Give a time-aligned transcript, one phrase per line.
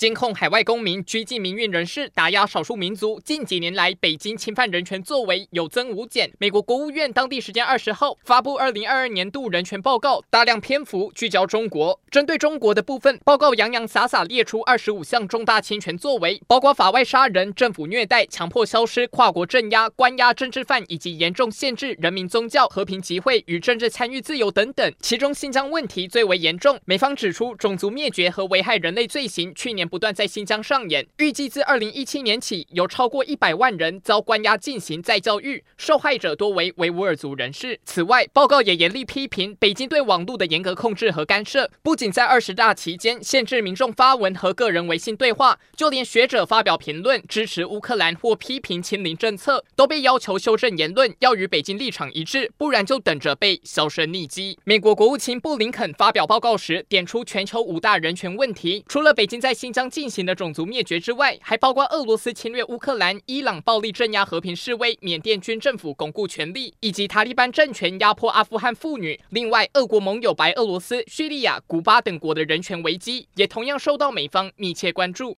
[0.00, 6.32] 监控海外公民、拘禁民运人士、打压少数民族，近几年来北京侵犯人权作为有增无减。
[6.38, 12.00] 美国国务院当地时间二十号发布二零二二年度人权报告，大量篇幅聚焦中国。
[12.10, 24.90] 针对中国的部分，报告洋洋洒洒列出二十五项重大侵权作为，包括法外杀人、政府虐待、强迫消失、跨国镇压、关押政治犯，以及严重限制人民宗教和平集会与政治参与自由等等。
[25.02, 37.78] 其中新疆问题最为严重，美方指出种族灭绝和危害人类罪行去年不断在新疆上演，预计自二零一七年起，有超过一百万人遭关押进行再教育，受害者多为维吾尔族人士。
[37.84, 54.56] 此外，报告也严厉批评北京对网络的严格控制和干涉，不仅在二十大期间限制民众发文和个人微信对话，就连学者发表评论支持乌克兰或批评清零政策，都被要求修正言论，要与北京立场一致，不然就等着被销声匿迹。
[54.64, 69.18] 美国国务卿布林肯发表报告时，点出全球五大人权问题，除了北京在新疆将进行的种族灭绝之外，还包括俄罗斯侵略乌克兰、伊朗暴力镇压和平示威、缅甸军政府巩固权力，以及塔利班政权压迫阿富汗妇女。
[69.30, 75.28] 另外，俄国盟友白俄罗斯、叙利亚、古巴等国的人权危机也同样受到美方密切关注。